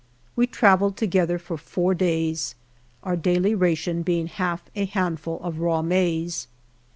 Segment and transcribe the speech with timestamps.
[0.35, 2.55] We travelled together for four days,
[3.03, 6.47] our daily ration being half a handful of raw maize.